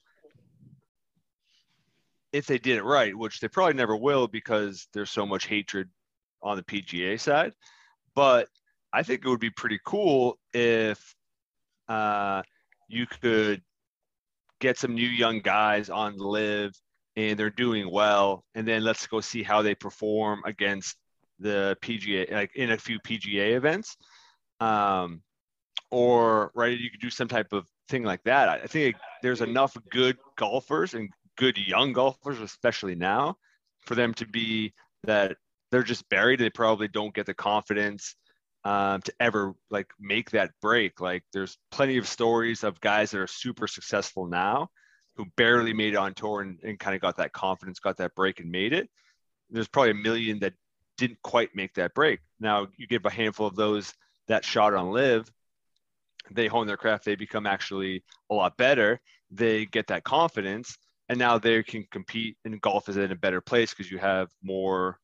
[2.31, 5.89] if they did it right, which they probably never will because there's so much hatred
[6.41, 7.53] on the PGA side.
[8.15, 8.47] But
[8.93, 11.15] I think it would be pretty cool if
[11.87, 12.43] uh,
[12.87, 13.61] you could
[14.59, 16.73] get some new young guys on LIV
[17.15, 20.95] and they're doing well and then let's go see how they perform against
[21.41, 23.97] the PGA like in a few PGA events.
[24.59, 25.21] Um
[25.89, 28.49] or right you could do some type of thing like that.
[28.49, 33.35] I think there's enough good golfers and good young golfers especially now
[33.85, 34.73] for them to be
[35.03, 35.35] that
[35.71, 36.39] they're just buried.
[36.39, 38.15] They probably don't get the confidence
[38.63, 41.01] um, to ever like make that break.
[41.01, 44.69] Like there's plenty of stories of guys that are super successful now
[45.15, 48.15] who barely made it on tour and, and kind of got that confidence, got that
[48.15, 48.89] break and made it.
[49.49, 50.53] there's probably a million that
[51.01, 52.19] didn't quite make that break.
[52.39, 53.93] Now you give a handful of those
[54.27, 55.29] that shot on LIV,
[56.29, 58.99] they hone their craft, they become actually a lot better.
[59.31, 60.77] They get that confidence,
[61.09, 62.37] and now they can compete.
[62.45, 64.99] And golf is in a better place because you have more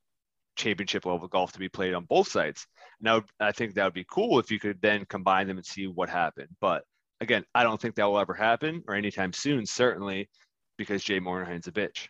[0.55, 2.67] championship level golf to be played on both sides.
[3.01, 5.87] Now, I think that would be cool if you could then combine them and see
[5.87, 6.49] what happened.
[6.61, 6.83] But
[7.21, 10.29] again, I don't think that will ever happen or anytime soon, certainly
[10.77, 12.09] because Jay Monahan's a bitch.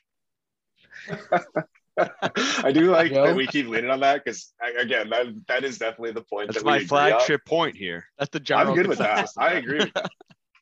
[1.98, 3.26] I do like Joe?
[3.26, 6.48] that we keep leaning on that because again, that that is definitely the point.
[6.48, 7.10] That's that my we agree on.
[7.12, 8.06] flagship point here.
[8.20, 8.70] That's the general.
[8.70, 9.30] I'm good with that.
[9.38, 9.80] I agree.
[9.80, 10.10] With that.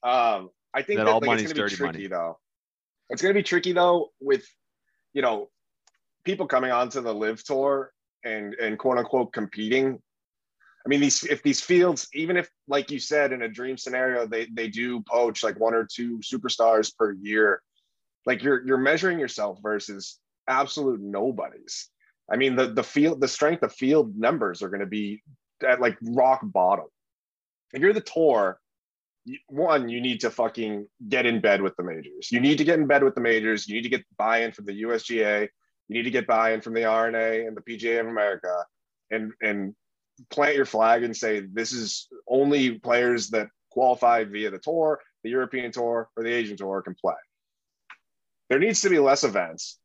[0.08, 2.08] Um, I think That that, all like, money's it's gonna be dirty tricky money.
[2.08, 2.40] though.
[3.10, 4.46] It's gonna be tricky though with
[5.14, 5.50] you know
[6.24, 7.92] people coming onto the LIV tour
[8.24, 10.00] and and quote unquote competing.
[10.86, 14.28] I mean, these if these fields, even if like you said in a dream scenario,
[14.28, 17.62] they they do poach like one or two superstars per year.
[18.26, 21.90] Like you're you're measuring yourself versus absolute nobodies.
[22.32, 25.22] I mean, the the field, the strength of field numbers are going to be
[25.66, 26.86] at like rock bottom.
[27.74, 28.60] If you're the tour,
[29.48, 32.32] one, you need to fucking get in bed with the majors.
[32.32, 33.68] You need to get in bed with the majors.
[33.68, 35.48] You need to get buy-in from the USGA.
[35.88, 38.66] You need to get buy-in from the R&A and the PGA of America,
[39.12, 39.76] and and
[40.30, 45.30] plant your flag and say this is only players that qualify via the tour, the
[45.30, 47.16] European tour, or the Asian tour can play.
[48.50, 49.80] There needs to be less events,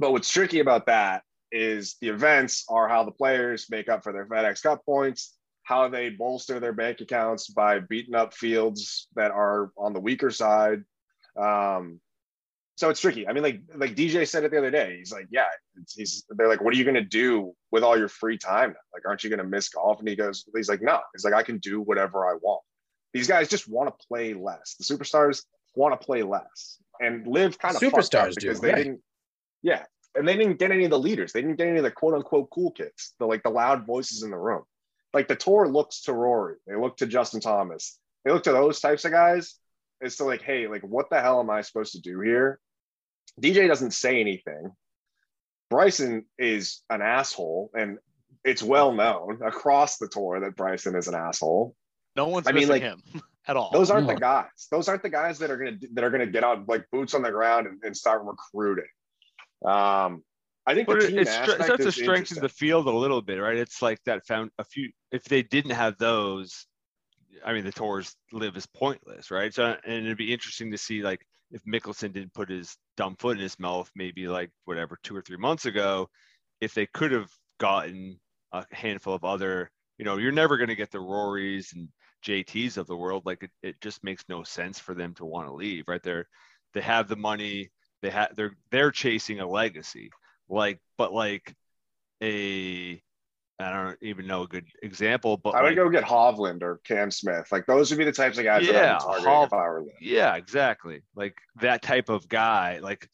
[0.00, 4.12] but what's tricky about that is the events are how the players make up for
[4.12, 9.30] their FedEx Cup points, how they bolster their bank accounts by beating up fields that
[9.30, 10.84] are on the weaker side.
[11.36, 12.00] Um,
[12.76, 13.28] so it's tricky.
[13.28, 14.96] I mean, like like DJ said it the other day.
[14.96, 16.24] He's like, yeah, it's, he's.
[16.30, 18.74] They're like, what are you gonna do with all your free time?
[18.94, 19.98] Like, aren't you gonna miss golf?
[19.98, 20.98] And he goes, he's like, no.
[21.14, 22.62] He's like, I can do whatever I want.
[23.12, 24.76] These guys just want to play less.
[24.78, 28.76] The superstars want to play less, and LIV kind of Superstars do, because they right.
[28.84, 29.02] didn't.
[29.62, 31.32] Yeah, and they didn't get any of the leaders.
[31.32, 34.22] They didn't get any of the quote unquote cool kids, the like the loud voices
[34.22, 34.62] in the room.
[35.12, 38.80] Like the tour looks to Rory, they look to Justin Thomas, they look to those
[38.80, 39.54] types of guys.
[40.00, 42.58] It's to like, hey, like what the hell am I supposed to do here?
[43.40, 44.70] DJ doesn't say anything.
[45.68, 47.98] Bryson is an asshole, and
[48.44, 51.76] it's well known across the tour that Bryson is an asshole.
[52.16, 53.02] No one's I mean, missing like, him
[53.46, 53.70] at all.
[53.72, 54.14] Those aren't No.
[54.14, 54.46] the guys.
[54.70, 57.22] Those aren't the guys that are gonna that are gonna get out like boots on
[57.22, 58.88] the ground and, and start recruiting.
[59.64, 60.22] Um,
[60.66, 62.90] I think But the it, it's str- it aspect starts to strengthen the field a
[62.90, 63.56] little bit, right?
[63.56, 64.90] It's like that found a few.
[65.10, 66.66] If they didn't have those,
[67.44, 69.52] I mean, the tours LIV is pointless, right?
[69.52, 73.36] So, and it'd be interesting to see like if Mickelson didn't put his dumb foot
[73.36, 76.08] in his mouth, maybe like whatever two or three months ago,
[76.60, 78.18] if they could have gotten
[78.52, 81.88] a handful of other, you know, you're never going to get the Rorys and
[82.24, 83.22] JTs of the world.
[83.26, 86.02] Like it, it just makes no sense for them to want to leave, right?
[86.02, 86.26] They're
[86.74, 87.70] they have the money,
[88.02, 90.10] they have they're they're chasing a legacy,
[90.48, 91.54] like but like
[92.22, 93.02] a
[93.60, 96.80] I don't even know a good example, but I would like, go get Hovland or
[96.84, 97.48] Cam Smith.
[97.52, 99.52] Like those would be the types of guys that Yeah, I'd be targeting Hov- if
[99.52, 99.92] I were them.
[100.00, 101.02] Yeah, exactly.
[101.14, 102.78] Like that type of guy.
[102.78, 103.08] Like,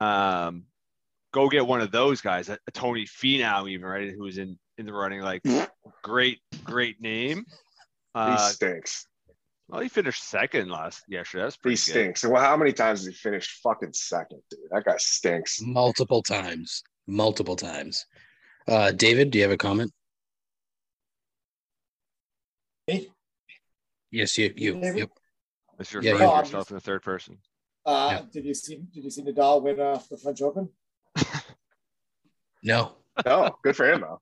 [0.00, 0.64] um,
[1.32, 2.48] go get one of those guys.
[2.48, 5.20] A, a Tony Finau, even right, who was in in the running.
[5.20, 5.42] Like,
[6.02, 7.44] great, great name.
[7.46, 9.06] He Uh, stinks.
[9.68, 11.44] Well, he finished second last yesterday.
[11.44, 11.90] That's pretty He good.
[12.00, 12.24] stinks.
[12.24, 14.60] And well, how many times has he finished fucking second, dude?
[14.70, 15.60] That guy stinks.
[15.62, 18.04] multiple times, multiple times.
[18.68, 19.92] Uh, David, do you have a comment?
[22.88, 23.08] Me?
[24.10, 24.52] Yes, you.
[24.56, 24.74] You.
[24.74, 24.96] David?
[24.98, 25.10] Yep.
[25.80, 26.38] If you're Yeah, referring yeah.
[26.40, 27.38] yourself in the third person.
[27.86, 28.26] Uh, Yeah.
[28.32, 28.76] Did you see?
[28.92, 30.68] Did you see Nadal win uh, the French Open?
[32.62, 32.92] No.
[33.26, 34.20] No, good for him though.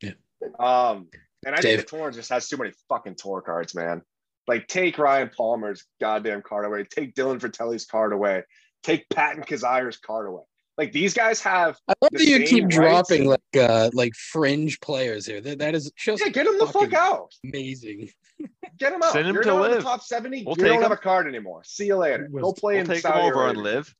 [0.00, 0.12] Yeah.
[0.58, 1.08] Um,
[1.46, 1.78] and I Dave.
[1.80, 4.02] think the tour just has too many fucking tour cards, man.
[4.46, 6.84] Like take Ryan Palmer's goddamn card away.
[6.84, 8.42] Take Dylan Frittelli's card away.
[8.82, 10.42] Take Patton Kizzire's card away.
[10.76, 12.74] Like these guys have I love that you keep rights.
[12.76, 15.40] dropping like uh like fringe players here.
[15.40, 17.32] That, that is just yeah, get them the fuck out.
[17.44, 18.10] amazing.
[18.78, 19.12] Get them out.
[19.12, 19.84] Send 'em You're to not in the LIV.
[19.84, 20.42] top 70.
[20.44, 20.98] We'll you take don't have 'em.
[20.98, 21.62] a card anymore.
[21.64, 22.26] See you later.
[22.28, 23.62] We'll- Go play We'll in take them Saudi over on Arabia.
[23.62, 23.94] LIV.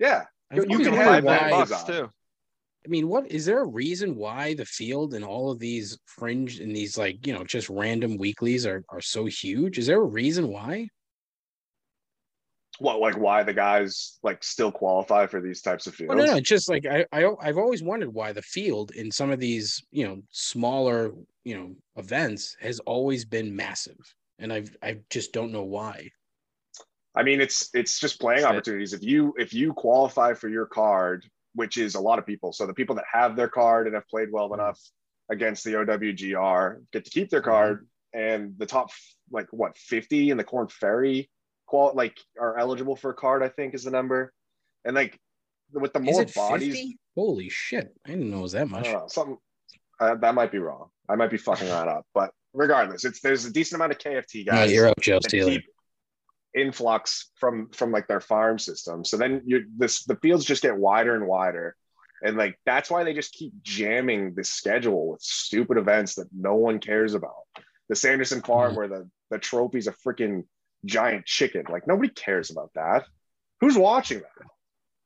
[0.00, 0.24] Yeah.
[0.50, 1.70] I You can get have Five that nine bucks.
[1.70, 2.10] bucks too.
[2.84, 6.60] I mean, what is there a reason why the field and all of these fringe
[6.60, 9.78] and these like you know just random weeklies are are so huge?
[9.78, 10.88] Is there a reason why?
[12.80, 16.16] What like why the guys like still qualify for these types of Oh, fields?
[16.16, 19.30] no, no, it's just like I, I I've always wondered why the field in some
[19.30, 21.12] of these you know smaller
[21.44, 23.96] you know events has always been massive,
[24.38, 26.10] and I've I just don't know why.
[27.14, 28.92] I mean, it's it's just playing opportunities.
[28.92, 32.66] If you if you qualify for your card, which is a lot of people, so
[32.66, 34.60] the people that have their card and have played well Mm-hmm.
[34.60, 34.80] enough
[35.30, 38.90] against the OWGR get to keep their card, and the top
[39.30, 41.30] like what fifty in the Korn Ferry
[41.66, 43.42] qual like are eligible for a card.
[43.42, 44.32] I think is the number,
[44.84, 45.18] and like
[45.72, 46.98] with the more bodies, 50?
[47.16, 47.94] Holy shit!
[48.06, 48.84] I didn't know it was that much.
[48.84, 49.38] know, something
[50.00, 50.90] uh, that might be wrong.
[51.08, 54.46] I might be fucking that up, but regardless, it's there's a decent amount of KFT
[54.46, 54.72] No, guys.
[54.72, 55.46] you're up, Joe Steeler.
[55.46, 55.64] keep
[56.54, 59.04] influx from from like their farm system.
[59.04, 61.76] So then you this the fields just get wider and wider.
[62.22, 66.54] And like that's why they just keep jamming the schedule with stupid events that no
[66.54, 67.34] one cares about.
[67.88, 68.76] The Sanderson farm Mhm.
[68.76, 70.44] where the the trophy's a freaking
[70.84, 71.64] giant chicken.
[71.68, 73.04] Like nobody cares about that.
[73.60, 74.48] Who's watching that?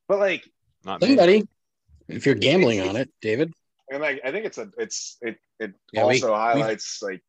[0.07, 0.49] But like
[0.85, 1.09] Not me.
[1.09, 1.49] Somebody,
[2.09, 3.53] if you're gambling on it, David.
[3.91, 7.23] and like I think it's a it's it it Yeah, also we- highlights like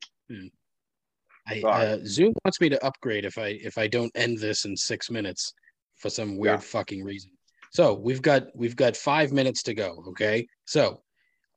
[1.49, 4.75] I, uh, Zoom wants me to upgrade if I if I don't end this in
[4.75, 5.53] six minutes
[5.97, 6.59] for some weird Yeah.
[6.59, 7.31] fucking reason.
[7.71, 10.03] So we've got we've got five minutes to go.
[10.09, 11.01] Okay, so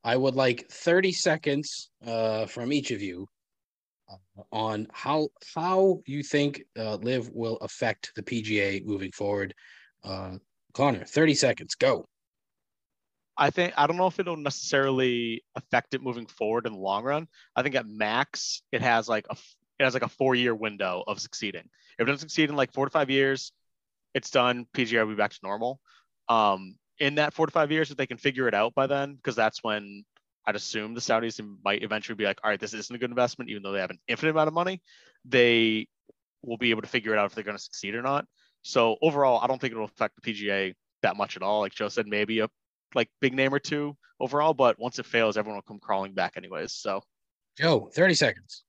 [0.05, 3.27] I would like thirty seconds uh, from each of you
[4.11, 9.55] uh, on how how you think uh, LIV will affect the PGA moving forward.
[10.05, 10.37] Uh,
[10.75, 12.07] Connor, thirty seconds, go.
[13.39, 17.05] I think I don't know if it'll necessarily affect it moving forward in the long
[17.05, 17.29] run.
[17.57, 19.37] I think at max it has like a
[19.83, 21.69] it has like a four year window of succeeding.
[21.99, 23.53] If it doesn't succeed in like four to five years,
[24.15, 24.67] it's done.
[24.75, 25.81] PGA will be back to normal.
[26.29, 29.15] Um, in that four to five years, if they can figure it out by then,
[29.15, 30.05] because that's when
[30.47, 33.51] I'd assume the Saudis might eventually be like, all right, this isn't a good investment,
[33.51, 34.81] even though they have an infinite amount of money.
[35.25, 35.89] They
[36.43, 38.27] will be able to figure it out if they're going to succeed or not.
[38.63, 41.61] So overall, I don't think it'll affect the PGA that much at all.
[41.61, 42.49] Like Joe said, maybe a
[42.95, 46.35] like big name or two overall, but once it fails, everyone will come crawling back
[46.37, 46.73] anyways.
[46.73, 47.03] So
[47.59, 48.63] Joe, thirty seconds.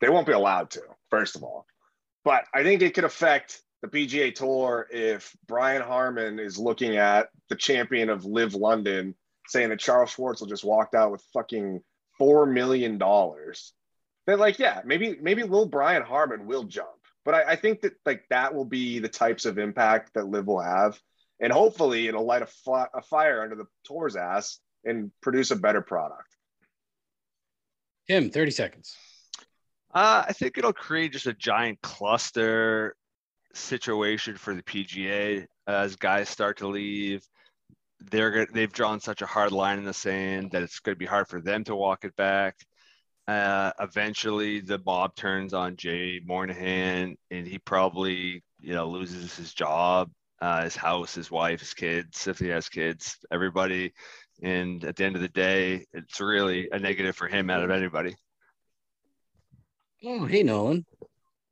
[0.00, 1.66] They won't be allowed to, first of all.
[2.24, 7.28] But I think it could affect the PGA Tour if Brian Harman is looking at
[7.48, 9.14] the champion of LIV London
[9.48, 11.80] saying that Charl Schwartzel just walked out with fucking
[12.18, 13.72] four million dollars.
[14.26, 16.88] Then like, yeah, maybe maybe little Brian Harman will jump.
[17.24, 20.46] But I, I think that like that will be the types of impact that LIV
[20.46, 20.98] will have.
[21.40, 25.80] And hopefully it'll light a, a fire under the tour's ass and produce a better
[25.80, 26.36] product.
[28.06, 28.94] Tim, thirty seconds.
[29.92, 32.94] Uh, I think it'll create just a giant cluster
[33.54, 37.22] situation for the PGA as guys start to leave.
[38.10, 41.06] They're they've drawn such a hard line in the sand that it's going to be
[41.06, 42.56] hard for them to walk it back.
[43.26, 49.52] Uh, eventually, the mob turns on Jay Monahan, and he probably you know loses his
[49.52, 53.92] job, uh, his house, his wife, his kids, if he has kids, everybody.
[54.42, 57.70] And at the end of the day, it's really a negative for him out of
[57.70, 58.14] anybody.
[60.04, 60.84] Oh, hey Nolan.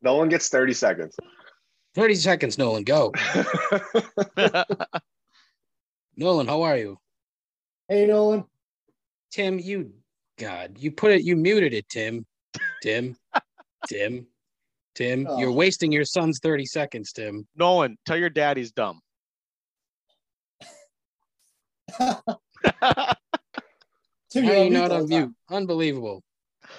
[0.02, 1.16] Nolan gets 30 seconds.
[1.94, 2.84] 30 seconds, Nolan.
[2.84, 3.12] Go.
[6.16, 6.98] Nolan, how are you?
[7.88, 8.44] Hey, Nolan.
[9.30, 9.92] Tim, you
[10.38, 12.24] God, you put it, you muted it, Tim.
[12.82, 13.16] Tim,
[13.88, 14.26] Tim,
[14.94, 15.22] Tim.
[15.38, 15.52] You're Oh.
[15.52, 17.46] wasting your son's 30 seconds, Tim.
[17.56, 19.00] Nolan, tell your dad he's dumb.
[21.98, 22.16] Tim,
[24.44, 25.34] How you're you not mute on mute?
[25.50, 26.22] Unbelievable.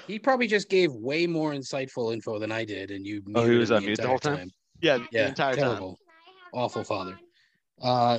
[0.10, 3.58] He probably just gave way more insightful info than I did, and you Oh, he
[3.58, 4.52] was him on mute the whole entire time?
[4.82, 5.66] yeah, the Yeah, entire time.
[5.66, 6.00] terrible.
[6.52, 7.20] Awful father.
[7.80, 8.18] Uh,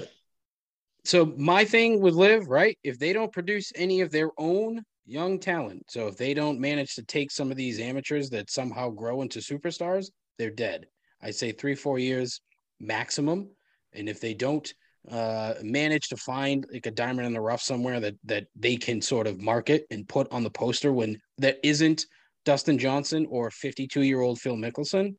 [1.04, 2.78] so my thing with LIV, right?
[2.84, 6.94] If they don't produce any of their own young talent, so if they don't manage
[6.94, 10.86] to take some of these amateurs that somehow grow into superstars, they're dead.
[11.20, 12.40] I say three, four years
[12.78, 13.50] maximum.
[13.94, 14.72] And if they don't
[15.08, 19.00] uh, manage to find like a diamond in the rough somewhere that that they can
[19.00, 22.06] sort of market and put on the poster when that isn't
[22.44, 25.14] Dustin Johnson or 52 year old Phil Mickelson,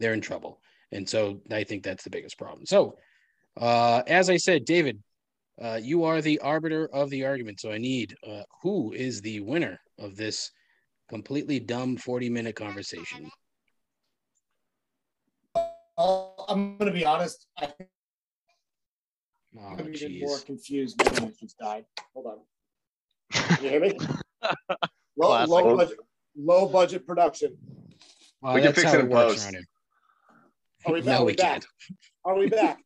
[0.00, 0.60] they're in trouble.
[0.92, 2.66] And so I think that's the biggest problem.
[2.66, 2.96] So,
[3.56, 5.02] uh, as I said, David,
[5.60, 7.60] uh, you are the arbiter of the argument.
[7.60, 10.50] So I need uh, who is the winner of this
[11.08, 13.30] completely dumb 40 minute conversation?
[16.48, 17.46] I'm going to be honest.
[17.58, 17.72] I
[19.58, 21.86] Oh, I'm even more confused than it just died.
[22.14, 22.38] Hold on.
[23.32, 23.98] Can you hear me?
[25.16, 25.98] low, low, budget,
[26.36, 27.56] low budget production.
[28.42, 29.56] Well, We can fix it in works post.
[30.84, 31.06] Are we back?
[31.06, 31.52] No, Are we we back?
[31.52, 31.66] can't.
[32.24, 32.78] Are we back?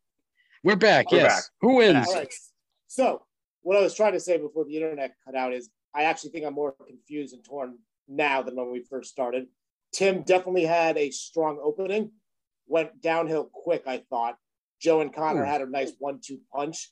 [0.62, 1.11] We're back.
[1.11, 1.35] We're yes.
[1.35, 1.44] back.
[1.61, 2.06] Who wins?
[2.06, 2.33] All right.
[2.87, 3.22] So,
[3.62, 6.46] what I was trying to say before the internet cut out is I actually think
[6.46, 7.78] I'm more confused and torn
[8.09, 9.47] now than when we first started.
[9.92, 12.12] Tim definitely had a strong opening,
[12.66, 14.36] went downhill quick, I thought.
[14.81, 15.51] Joe and Connor hmm.
[15.51, 16.91] had a nice one two punch,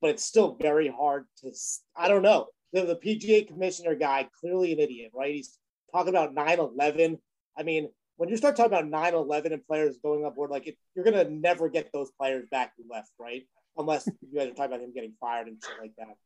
[0.00, 1.52] but it's still very hard to.
[1.96, 2.48] I don't know.
[2.72, 5.34] The, the PGA commissioner guy, clearly an idiot, right?
[5.34, 5.58] He's
[5.92, 7.18] talking about 9 11.
[7.56, 10.66] I mean, when you start talking about 9 11 and players going up, board, like
[10.66, 13.44] it, you're going to never get those players back who left, right?
[13.76, 16.16] Unless you guys are talking about him getting fired and shit like that.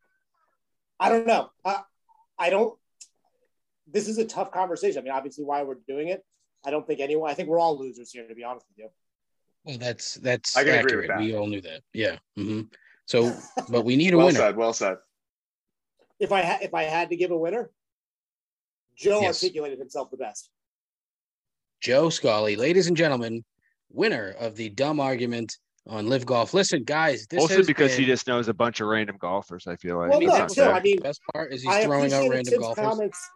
[1.01, 1.51] I don't know.
[1.65, 1.83] I,
[2.39, 2.77] I don't.
[3.91, 4.99] This is a tough conversation.
[4.99, 6.25] I mean, obviously, why we're doing it.
[6.65, 7.31] I don't think anyone.
[7.31, 8.91] I think we're all losers here, to be honest with you.
[9.69, 10.97] Well, that's that's I can agree accurate.
[10.97, 11.19] with that.
[11.21, 11.83] We all knew that.
[11.93, 12.17] Yeah.
[12.37, 12.63] hmm
[13.05, 13.35] So,
[13.69, 14.39] but we need a well winner.
[14.39, 14.57] said.
[14.57, 14.97] Well said.
[16.19, 17.71] If I had if I had to give a winner,
[18.97, 19.43] Joe Yes.
[19.45, 20.49] articulated himself the best.
[21.83, 23.45] Joe Scolley, ladies and gentlemen,
[23.91, 25.55] winner of the dumb argument
[25.87, 26.55] on LIV Golf.
[26.55, 29.67] Listen, guys, this Mostly has because he just knows a bunch of random golfers.
[29.67, 31.83] I feel like Well, no, that's too, the I mean, best part is he's I
[31.85, 32.85] throwing out random Tim's golfers.
[32.85, 33.31] comments.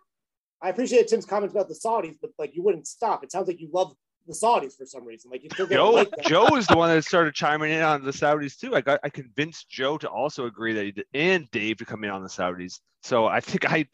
[0.62, 3.22] I appreciate Tim's comments about the Saudis, but like you wouldn't stop.
[3.22, 3.94] It sounds like you love
[4.26, 5.30] the Saudis for some reason.
[5.30, 6.10] Like you Joe like.
[6.22, 8.74] Joe is the one that started chiming in on the Saudis too.
[8.74, 12.04] I got I convinced Joe to also agree that he did, and Dave to come
[12.04, 12.80] in on the Saudis.
[13.02, 13.86] So I think I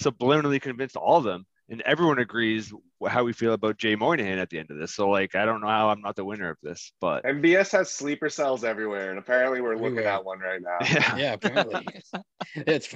[0.00, 2.72] subliminally convinced all of them, and everyone agrees
[3.08, 4.94] how we feel about Jay Monahan at the end of this.
[4.94, 7.90] So like I don't know how I'm not the winner of this, but MBS has
[7.92, 10.12] sleeper cells everywhere, and apparently we're looking Everywhere.
[10.12, 10.78] at one right now.
[10.80, 11.16] yeah.
[11.16, 11.86] Yeah, apparently.
[12.54, 12.94] it's,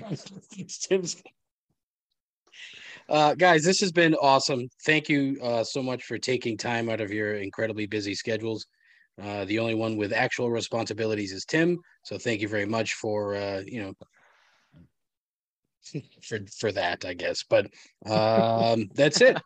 [0.50, 1.22] it's Tim's.
[3.10, 4.68] Uh, guys, this has been awesome.
[4.86, 8.66] Thank you uh, so much for taking time out of your incredibly busy schedules.
[9.20, 11.80] Uh, the only one with actual responsibilities is Tim.
[12.04, 13.94] So thank you very much for uh, you know
[16.22, 17.42] for for that, I guess.
[17.42, 17.66] But
[18.06, 19.38] um, that's it,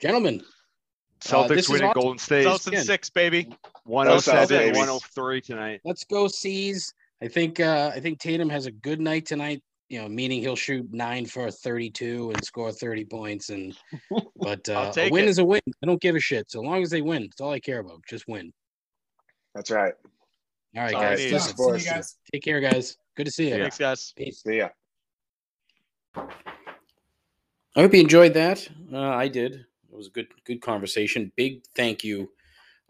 [0.00, 0.40] gentlemen.
[0.40, 2.00] Uh, Celtics is winning awesome.
[2.00, 3.54] Golden State Celtics in six, baby.
[3.84, 4.78] 107 baby.
[4.78, 5.80] 103 tonight.
[5.84, 6.94] Let's go C's.
[7.22, 9.62] I think uh, I think Tatum has a good night tonight.
[9.90, 13.50] You know, meaning he'll shoot nine for thirty-two and score thirty points.
[13.50, 13.76] And
[14.36, 15.28] but uh, a win it.
[15.28, 15.60] is a win.
[15.82, 16.50] I don't give a shit.
[16.50, 18.00] So long as they win, that's all I care about.
[18.08, 18.52] Just win.
[19.54, 19.92] That's right.
[20.76, 21.18] All right, All guys.
[21.20, 21.56] right, Listen.
[21.56, 22.16] See you guys.
[22.32, 22.96] take care, guys.
[23.16, 23.56] Good to see you.
[23.56, 24.12] Thanks, guys.
[24.16, 24.42] Peace.
[24.42, 24.68] See ya.
[26.16, 28.68] I hope you enjoyed that.
[28.92, 29.54] Uh, I did.
[29.54, 31.32] It was a good good conversation.
[31.36, 32.30] Big thank you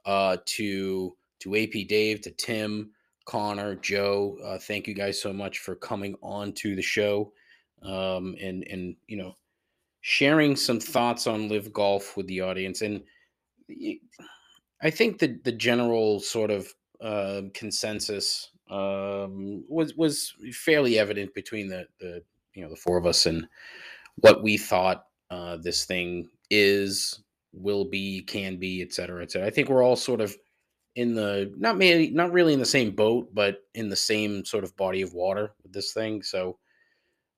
[0.04, 2.90] uh, to to AP Dave, to Tim,
[3.30, 4.36] Connor, Joe.
[4.44, 7.32] Uh, thank you guys so much for coming on to the show
[7.84, 9.36] um, and and you know
[10.00, 12.82] sharing some thoughts on LIV Golf with the audience.
[12.82, 13.04] And
[14.82, 21.68] I think the the general sort of uh, consensus um, was was fairly evident between
[21.68, 22.24] the the
[22.54, 23.46] you know the four of us and
[24.16, 27.22] what we thought uh, this thing is,
[27.52, 29.46] will be, can be, et cetera, et cetera.
[29.46, 30.36] I think we're all sort of
[30.96, 34.64] in the not maybe not really in the same boat, but in the same sort
[34.64, 36.22] of body of water with this thing.
[36.22, 36.58] So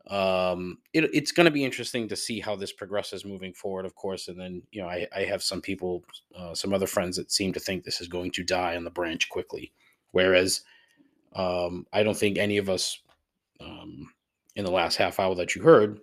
[0.09, 3.95] um it, it's going to be interesting to see how this progresses moving forward of
[3.95, 6.03] course and then you know i, I have some people
[6.37, 8.91] uh, some other friends that seem to think this is going to die on the
[8.91, 9.73] branch quickly
[10.11, 10.63] whereas
[11.37, 12.99] um i don't think any of us
[13.61, 14.09] um
[14.57, 16.01] in the last half hour that you heard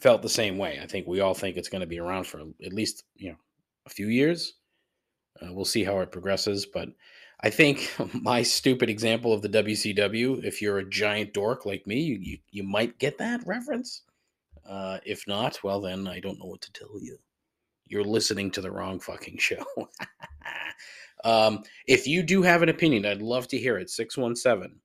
[0.00, 0.78] felt the same way.
[0.82, 3.36] I think we all think it's going to be around for at least you know
[3.86, 4.54] a few years.
[5.42, 6.88] Uh, we'll see how it progresses, but
[7.40, 12.00] I think my stupid example of the WCW, if you're a giant dork like me,
[12.00, 14.02] you you, you might get that reference.
[14.68, 17.18] Uh, if not, well then I don't know what to tell you.
[17.86, 19.64] You're listening to the wrong fucking show.
[21.24, 23.90] um, if you do have an opinion, I'd love to hear it.
[23.90, 24.80] 617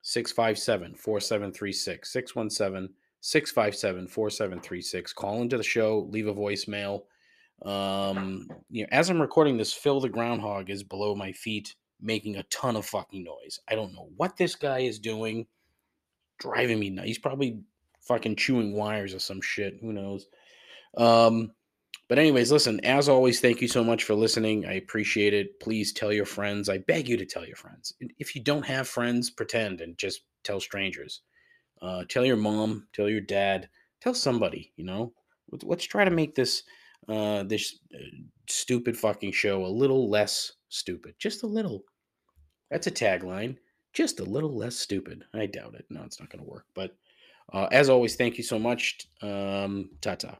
[0.00, 2.12] 657 4736.
[2.12, 5.12] 617 657 4736.
[5.12, 7.04] Call into the show, leave a voicemail.
[7.62, 12.36] Um, you know, as I'm recording this, Phil the groundhog is below my feet making
[12.36, 13.58] a ton of fucking noise.
[13.68, 15.46] I don't know what this guy is doing,
[16.38, 17.08] driving me nuts.
[17.08, 17.60] He's probably
[18.02, 19.78] fucking chewing wires or some shit.
[19.80, 20.26] Who knows?
[20.96, 21.52] Um,
[22.08, 24.66] but anyways, listen, as always, thank you so much for listening.
[24.66, 25.58] I appreciate it.
[25.60, 26.68] Please tell your friends.
[26.68, 27.94] I beg you to tell your friends.
[28.18, 31.22] If you don't have friends, pretend and just tell strangers.
[31.80, 33.68] Uh, tell your mom, tell your dad,
[34.00, 35.12] tell somebody, you know.
[35.50, 36.62] Let's, let's try to make this
[37.08, 37.98] uh this uh,
[38.48, 41.14] stupid fucking show a little less stupid.
[41.18, 41.84] Just a little.
[42.70, 43.56] That's a tagline.
[43.92, 45.24] Just a little less stupid.
[45.34, 45.84] I doubt it.
[45.90, 46.64] No, it's not going to work.
[46.74, 46.96] But
[47.52, 48.98] uh, as always, thank you so much.
[49.22, 50.38] Um, ta ta.